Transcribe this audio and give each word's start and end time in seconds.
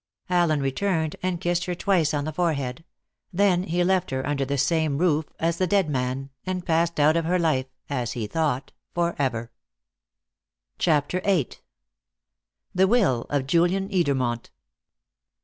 Allen 0.31 0.61
returned, 0.61 1.15
and 1.21 1.39
kissed 1.39 1.65
her 1.65 1.75
twice 1.75 2.11
on 2.11 2.23
the 2.25 2.33
forehead; 2.33 2.83
then 3.31 3.65
he 3.65 3.83
left 3.83 4.09
her 4.09 4.25
under 4.25 4.43
the 4.43 4.57
same 4.57 4.97
roof 4.97 5.27
as 5.39 5.59
the 5.59 5.67
dead 5.67 5.91
man, 5.91 6.31
and 6.43 6.65
passed 6.65 6.99
out 6.99 7.15
of 7.15 7.25
her 7.25 7.37
life 7.37 7.67
as 7.87 8.13
he 8.13 8.25
thought 8.25 8.71
for 8.95 9.15
ever. 9.19 9.51
CHAPTER 10.79 11.21
VIII. 11.23 11.49
THE 12.73 12.87
WILL 12.87 13.27
OF 13.29 13.45
JULIAN 13.45 13.89
EDERMONT. 13.91 14.49